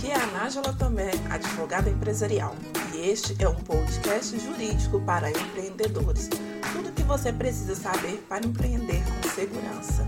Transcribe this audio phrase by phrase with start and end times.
[0.00, 2.54] Aqui é a Nájila Tomé, advogada empresarial,
[2.94, 6.30] e este é um podcast jurídico para empreendedores.
[6.72, 10.06] Tudo o que você precisa saber para empreender com segurança.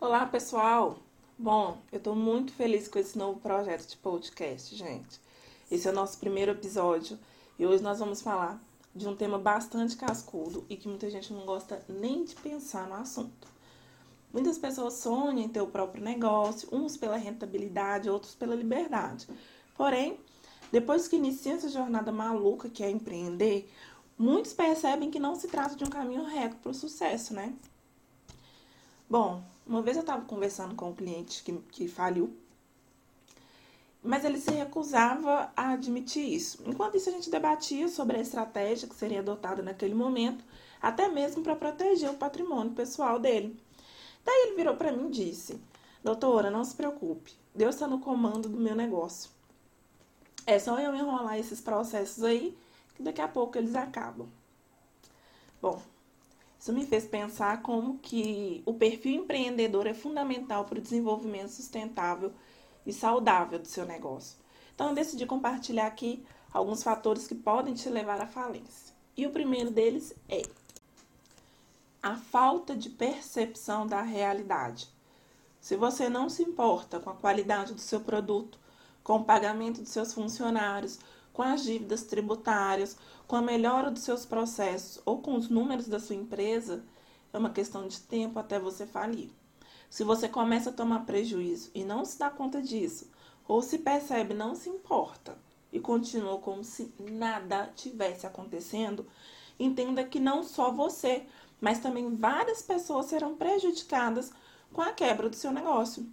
[0.00, 1.00] Olá, pessoal!
[1.36, 5.20] Bom, eu estou muito feliz com esse novo projeto de podcast, gente.
[5.68, 7.18] Esse é o nosso primeiro episódio
[7.58, 8.62] e hoje nós vamos falar
[8.94, 12.94] de um tema bastante cascudo e que muita gente não gosta nem de pensar no
[12.94, 13.57] assunto.
[14.32, 19.26] Muitas pessoas sonham em ter o próprio negócio, uns pela rentabilidade, outros pela liberdade.
[19.76, 20.18] Porém,
[20.70, 23.70] depois que iniciam essa jornada maluca que é empreender,
[24.18, 27.54] muitos percebem que não se trata de um caminho reto para o sucesso, né?
[29.08, 32.36] Bom, uma vez eu estava conversando com um cliente que, que faliu,
[34.02, 36.62] mas ele se recusava a admitir isso.
[36.66, 40.44] Enquanto isso, a gente debatia sobre a estratégia que seria adotada naquele momento,
[40.80, 43.58] até mesmo para proteger o patrimônio pessoal dele.
[44.28, 45.58] Daí ele virou para mim e disse:
[46.04, 49.30] Doutora, não se preocupe, Deus está no comando do meu negócio.
[50.46, 52.54] É só eu enrolar esses processos aí,
[52.94, 54.28] que daqui a pouco eles acabam.
[55.62, 55.80] Bom,
[56.60, 62.30] isso me fez pensar como que o perfil empreendedor é fundamental para o desenvolvimento sustentável
[62.84, 64.36] e saudável do seu negócio.
[64.74, 68.94] Então, eu decidi compartilhar aqui alguns fatores que podem te levar à falência.
[69.16, 70.42] E o primeiro deles é
[72.08, 74.88] a falta de percepção da realidade.
[75.60, 78.58] Se você não se importa com a qualidade do seu produto,
[79.04, 80.98] com o pagamento dos seus funcionários,
[81.34, 86.00] com as dívidas tributárias, com a melhora dos seus processos ou com os números da
[86.00, 86.82] sua empresa,
[87.30, 89.30] é uma questão de tempo até você falir.
[89.90, 93.10] Se você começa a tomar prejuízo e não se dá conta disso,
[93.46, 95.36] ou se percebe não se importa
[95.70, 99.06] e continua como se nada tivesse acontecendo,
[99.58, 101.26] entenda que não só você,
[101.60, 104.30] mas também várias pessoas serão prejudicadas
[104.72, 106.06] com a quebra do seu negócio.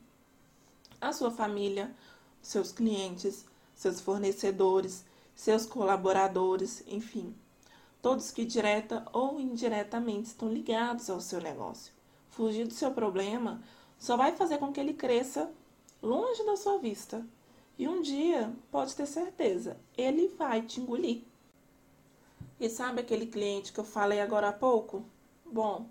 [1.00, 1.94] A sua família,
[2.42, 5.04] seus clientes, seus fornecedores,
[5.36, 7.36] seus colaboradores, enfim,
[8.02, 11.94] todos que direta ou indiretamente estão ligados ao seu negócio.
[12.30, 13.62] Fugir do seu problema
[14.00, 15.52] só vai fazer com que ele cresça
[16.02, 17.26] longe da sua vista.
[17.78, 21.24] E um dia, pode ter certeza, ele vai te engolir.
[22.58, 25.04] E sabe aquele cliente que eu falei agora há pouco?
[25.46, 25.88] Bom,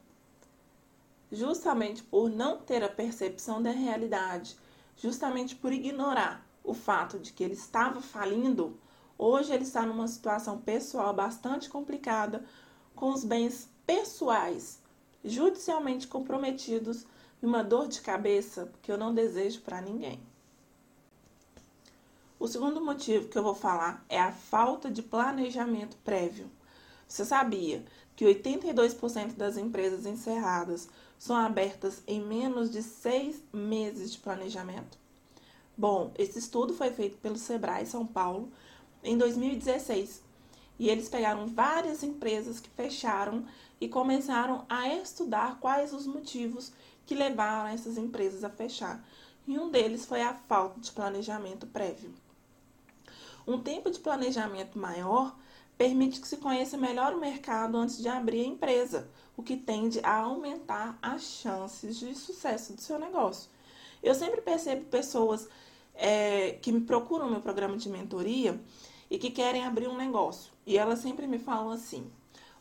[1.30, 4.56] justamente por não ter a percepção da realidade,
[4.96, 8.76] justamente por ignorar o fato de que ele estava falindo,
[9.16, 12.44] hoje ele está numa situação pessoal bastante complicada,
[12.94, 14.80] com os bens pessoais
[15.24, 17.06] judicialmente comprometidos
[17.42, 20.20] e uma dor de cabeça que eu não desejo para ninguém.
[22.38, 26.50] O segundo motivo que eu vou falar é a falta de planejamento prévio.
[27.06, 27.84] Você sabia
[28.16, 30.88] que 82% das empresas encerradas
[31.18, 34.98] são abertas em menos de seis meses de planejamento?
[35.76, 38.50] Bom, esse estudo foi feito pelo Sebrae São Paulo
[39.02, 40.22] em 2016
[40.78, 43.44] e eles pegaram várias empresas que fecharam
[43.80, 46.72] e começaram a estudar quais os motivos
[47.06, 49.04] que levaram essas empresas a fechar.
[49.46, 52.12] E um deles foi a falta de planejamento prévio.
[53.46, 55.36] Um tempo de planejamento maior
[55.76, 60.00] permite que se conheça melhor o mercado antes de abrir a empresa, o que tende
[60.02, 63.50] a aumentar as chances de sucesso do seu negócio.
[64.02, 65.48] Eu sempre percebo pessoas
[65.94, 68.60] é, que me procuram no meu programa de mentoria
[69.10, 70.52] e que querem abrir um negócio.
[70.66, 72.10] E elas sempre me falam assim: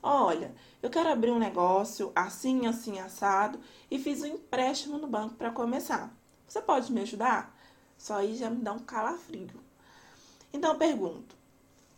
[0.02, 3.60] Olha, eu quero abrir um negócio assim, assim, assado
[3.90, 6.14] e fiz um empréstimo no banco para começar.
[6.48, 7.58] Você pode me ajudar?
[7.98, 9.62] Só aí já me dá um calafrio.
[10.52, 11.36] Então eu pergunto: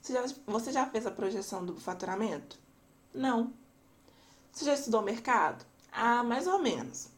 [0.06, 2.60] você já, você já fez a projeção do faturamento?
[3.12, 3.52] Não.
[4.52, 5.66] Você já estudou o mercado?
[5.92, 7.10] Ah, mais ou menos.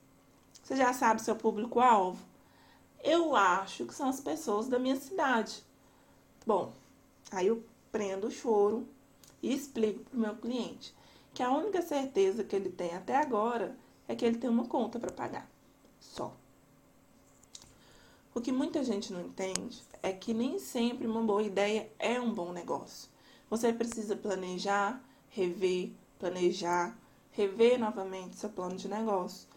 [0.63, 2.23] Você já sabe seu público-alvo?
[3.03, 5.63] Eu acho que são as pessoas da minha cidade.
[6.45, 6.71] Bom,
[7.29, 7.61] aí eu
[7.91, 8.87] prendo o choro
[9.43, 10.95] e explico para o meu cliente
[11.33, 13.77] que a única certeza que ele tem até agora
[14.07, 15.49] é que ele tem uma conta para pagar.
[15.99, 16.33] Só.
[18.33, 22.33] O que muita gente não entende é que nem sempre uma boa ideia é um
[22.33, 23.09] bom negócio.
[23.49, 26.97] Você precisa planejar, rever, planejar,
[27.31, 29.47] rever novamente seu plano de negócio.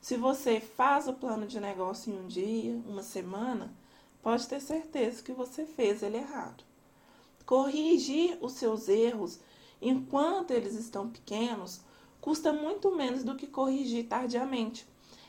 [0.00, 3.74] Se você faz o plano de negócio em um dia, uma semana,
[4.22, 6.64] pode ter certeza que você fez ele errado.
[7.44, 9.40] Corrigir os seus erros
[9.80, 11.80] enquanto eles estão pequenos
[12.20, 14.86] custa muito menos do que corrigir tardiamente.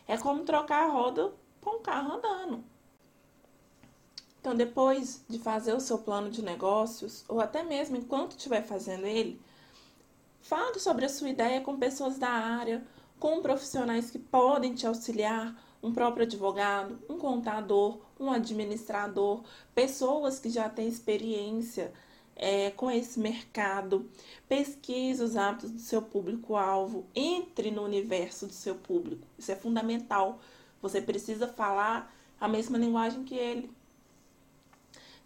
[0.08, 2.64] É como trocar a roda com um carro andando.
[4.42, 9.06] Então, depois de fazer o seu plano de negócios, ou até mesmo enquanto estiver fazendo
[9.06, 9.40] ele,
[10.42, 12.84] fale sobre a sua ideia com pessoas da área,
[13.20, 19.44] com profissionais que podem te auxiliar, um próprio advogado, um contador, um administrador,
[19.76, 21.94] pessoas que já têm experiência
[22.36, 24.10] é, com esse mercado.
[24.50, 29.28] Pesquise os hábitos do seu público-alvo, entre no universo do seu público.
[29.38, 30.40] Isso é fundamental.
[30.82, 33.72] Você precisa falar a mesma linguagem que ele.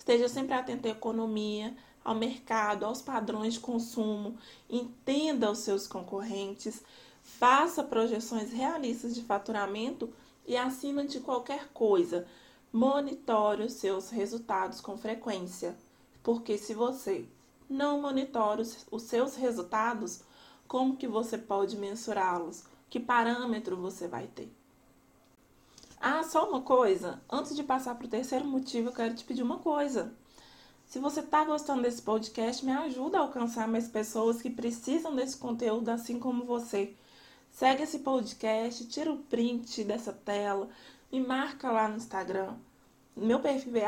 [0.06, 4.38] Esteja sempre atento à economia, ao mercado, aos padrões de consumo,
[4.69, 6.84] entenda os seus concorrentes,
[7.24, 10.13] faça projeções realistas de faturamento
[10.46, 12.28] e, acima de qualquer coisa,
[12.72, 15.75] monitore os seus resultados com frequência.
[16.22, 17.25] Porque se você
[17.68, 18.62] não monitora
[18.92, 20.22] os seus resultados,
[20.68, 22.63] como que você pode mensurá-los?
[22.92, 24.54] Que parâmetro você vai ter?
[26.35, 27.21] Só uma coisa.
[27.31, 30.13] Antes de passar para o terceiro motivo, eu quero te pedir uma coisa.
[30.85, 35.37] Se você está gostando desse podcast, me ajuda a alcançar mais pessoas que precisam desse
[35.37, 36.93] conteúdo, assim como você.
[37.53, 40.67] Segue esse podcast, tira o print dessa tela,
[41.09, 42.55] me marca lá no Instagram.
[43.15, 43.85] Meu perfil é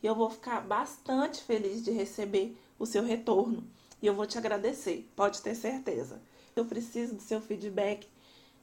[0.00, 3.64] e eu vou ficar bastante feliz de receber o seu retorno.
[4.00, 6.22] E eu vou te agradecer, pode ter certeza.
[6.54, 8.06] Eu preciso do seu feedback.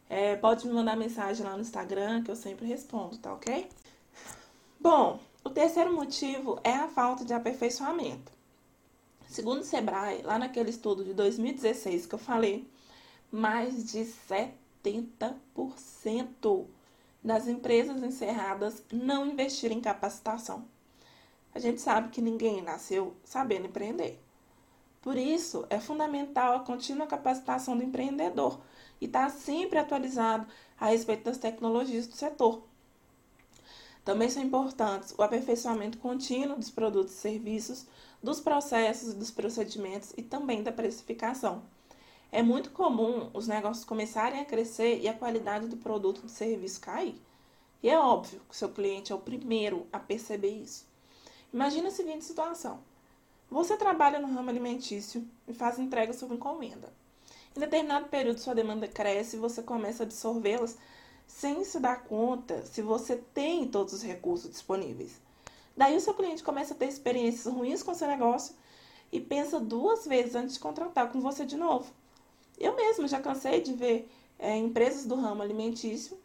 [0.10, 3.70] É, pode me mandar mensagem lá no Instagram que eu sempre respondo, tá ok?
[4.80, 8.32] Bom, o terceiro motivo é a falta de aperfeiçoamento.
[9.28, 12.66] Segundo o Sebrae, lá naquele estudo de 2016 que eu falei,
[13.32, 16.66] mais de 70%
[17.22, 20.64] das empresas encerradas não investiram em capacitação.
[21.54, 24.22] A gente sabe que ninguém nasceu sabendo empreender.
[25.02, 28.60] Por isso, é fundamental a contínua capacitação do empreendedor
[29.00, 30.48] e estar tá sempre atualizado
[30.80, 32.64] a respeito das tecnologias do setor.
[34.04, 37.86] Também são importantes o aperfeiçoamento contínuo dos produtos e serviços,
[38.24, 41.62] dos processos dos procedimentos e também da precificação.
[42.32, 46.30] É muito comum os negócios começarem a crescer e a qualidade do produto ou do
[46.30, 47.20] serviço cair.
[47.82, 50.86] E é óbvio que o seu cliente é o primeiro a perceber isso.
[51.54, 52.80] Imagine a seguinte situação:
[53.50, 56.92] você trabalha no ramo alimentício e faz entrega sob encomenda.
[57.56, 60.78] Em determinado período, sua demanda cresce e você começa a absorvê-las
[61.28, 65.20] sem se dar conta se você tem todos os recursos disponíveis.
[65.76, 68.56] Daí o seu cliente começa a ter experiências ruins com seu negócio
[69.12, 71.92] e pensa duas vezes antes de contratar com você de novo.
[72.58, 74.10] Eu mesma já cansei de ver
[74.40, 76.18] é, empresas do ramo alimentício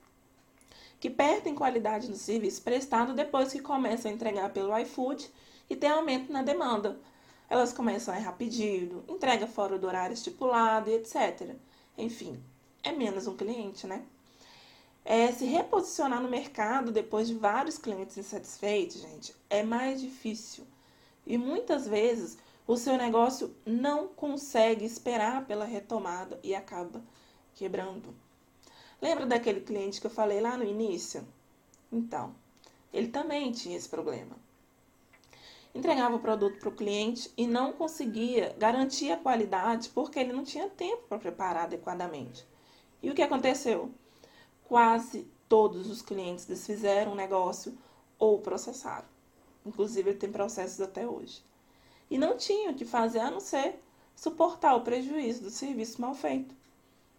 [0.98, 5.28] que perdem qualidade no serviço prestado depois que começam a entregar pelo iFood
[5.68, 6.98] e tem aumento na demanda.
[7.52, 11.54] Elas começam a errar pedido, entrega fora do horário estipulado e etc.
[11.98, 12.42] Enfim,
[12.82, 14.06] é menos um cliente, né?
[15.04, 20.64] É, se reposicionar no mercado depois de vários clientes insatisfeitos, gente, é mais difícil.
[21.26, 27.04] E muitas vezes o seu negócio não consegue esperar pela retomada e acaba
[27.54, 28.14] quebrando.
[28.98, 31.22] Lembra daquele cliente que eu falei lá no início?
[31.92, 32.34] Então,
[32.90, 34.41] ele também tinha esse problema.
[35.74, 40.44] Entregava o produto para o cliente e não conseguia garantir a qualidade porque ele não
[40.44, 42.46] tinha tempo para preparar adequadamente.
[43.02, 43.90] E o que aconteceu?
[44.72, 47.76] quase todos os clientes desfizeram o negócio
[48.18, 49.06] ou processaram.
[49.66, 51.44] Inclusive, ele tem processos até hoje.
[52.10, 53.78] E não tinha o que fazer a não ser
[54.16, 56.54] suportar o prejuízo do serviço mal feito.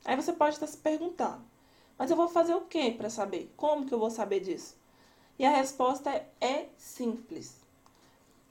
[0.03, 1.43] Aí você pode estar se perguntando:
[1.95, 3.53] mas eu vou fazer o que para saber?
[3.55, 4.75] Como que eu vou saber disso?
[5.37, 7.62] E a resposta é, é simples.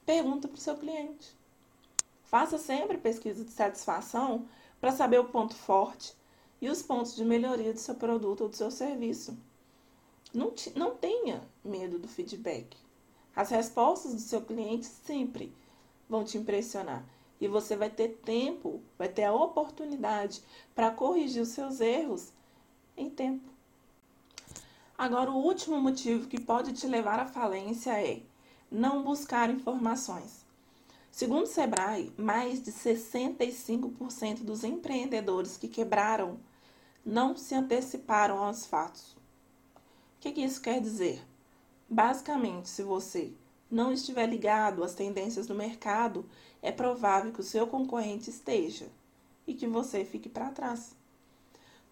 [0.05, 1.35] Pergunta para o seu cliente.
[2.23, 4.47] Faça sempre pesquisa de satisfação
[4.81, 6.13] para saber o ponto forte
[6.61, 9.37] e os pontos de melhoria do seu produto ou do seu serviço.
[10.33, 12.75] Não, não tenha medo do feedback.
[13.35, 15.53] As respostas do seu cliente sempre
[16.09, 17.05] vão te impressionar
[17.39, 20.41] e você vai ter tempo, vai ter a oportunidade
[20.73, 22.31] para corrigir os seus erros
[22.95, 23.49] em tempo.
[24.97, 28.21] Agora, o último motivo que pode te levar à falência é
[28.73, 30.43] não buscar informações.
[31.11, 36.39] Segundo o Sebrae, mais de 65% dos empreendedores que quebraram
[37.05, 39.11] não se anteciparam aos fatos.
[39.75, 41.23] O que, que isso quer dizer?
[41.87, 43.31] Basicamente, se você
[43.69, 46.25] não estiver ligado às tendências do mercado,
[46.59, 48.87] é provável que o seu concorrente esteja
[49.45, 50.95] e que você fique para trás.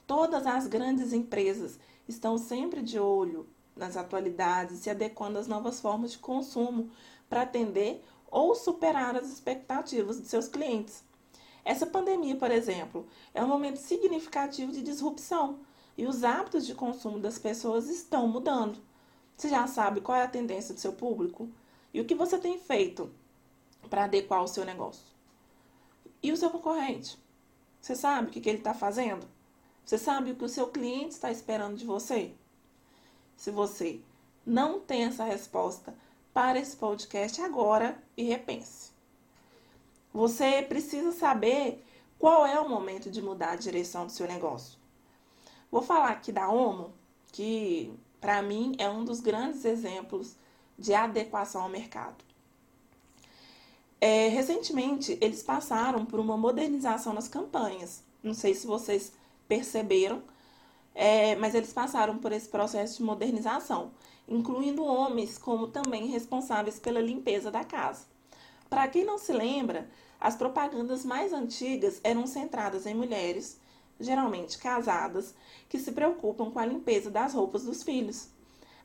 [0.08, 6.12] Todas as grandes empresas estão sempre de olho nas atualidades, se adequando às novas formas
[6.12, 6.90] de consumo
[7.30, 11.04] para atender ou superar as expectativas de seus clientes.
[11.64, 15.60] Essa pandemia, por exemplo, é um momento significativo de disrupção
[15.98, 18.80] e os hábitos de consumo das pessoas estão mudando.
[19.36, 21.50] Você já sabe qual é a tendência do seu público
[21.94, 23.12] e o que você tem feito
[23.90, 25.06] para adequar o seu negócio.
[26.24, 27.18] E o seu concorrente?
[27.82, 29.28] Você sabe o que, ele está fazendo?
[29.84, 32.34] Você sabe o que o seu cliente está esperando de você?
[33.42, 34.00] Se você
[34.46, 35.96] não tem essa resposta
[36.32, 38.92] para esse podcast agora e repense.
[40.14, 41.84] Você precisa saber
[42.20, 44.78] qual é o momento de mudar a direção do seu negócio.
[45.72, 46.94] Vou falar aqui da OMO,
[47.32, 50.36] que para mim é um dos grandes exemplos
[50.78, 52.24] de adequação ao mercado.
[54.00, 58.04] É, recentemente, eles passaram por uma modernização nas campanhas.
[58.22, 59.12] Não sei se vocês
[59.48, 60.22] perceberam,
[60.94, 63.92] é, mas eles passaram por esse processo de modernização,
[64.28, 68.06] incluindo homens como também responsáveis pela limpeza da casa.
[68.70, 73.60] Para quem não se lembra, as propagandas mais antigas eram centradas em mulheres,
[74.00, 75.34] geralmente casadas,
[75.68, 78.30] que se preocupam com a limpeza das roupas dos filhos.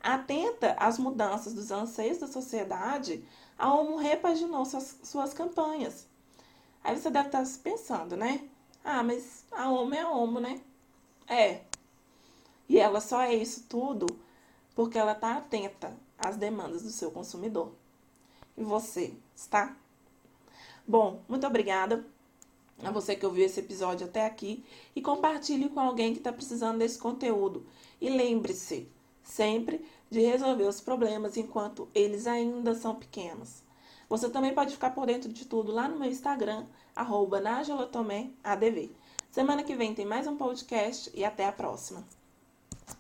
[0.00, 3.25] Atenta às mudanças dos anseios da sociedade,
[3.58, 6.06] a OMO repaginou suas, suas campanhas.
[6.84, 8.48] Aí você deve estar pensando, né?
[8.84, 10.60] Ah, mas a OMO é a OMO, né?
[11.26, 11.60] É.
[12.68, 14.06] E ela só é isso tudo
[14.75, 17.73] porque ela está atenta às demandas do seu consumidor.
[18.56, 19.76] E você está?
[20.87, 22.06] Bom, muito obrigada
[22.82, 26.78] a você que ouviu esse episódio até aqui e compartilhe com alguém que está precisando
[26.78, 27.66] desse conteúdo.
[28.00, 28.88] E lembre-se
[29.23, 33.62] sempre de resolver os problemas enquanto eles ainda são pequenos.
[34.08, 37.42] Você também pode ficar por dentro de tudo lá no meu Instagram, arroba
[39.30, 42.04] Semana que vem tem mais um podcast e até a próxima.